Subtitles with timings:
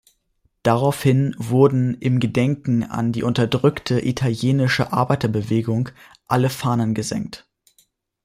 [0.63, 5.89] Daraufhin wurden im Gedenken an die unterdrückte italienische Arbeiterbewegung
[6.25, 7.47] alle Fahnen gesenkt.